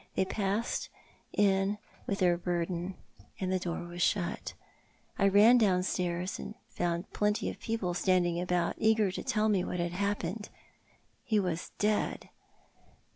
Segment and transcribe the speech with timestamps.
[0.15, 0.89] They passed
[1.31, 2.95] in with their burden,
[3.39, 4.55] and the door was shut.
[5.19, 9.77] I ran downstairs, and found plenty of people standing about, eager to tell me w^hat
[9.77, 10.49] had happened.
[11.23, 12.29] He was dead.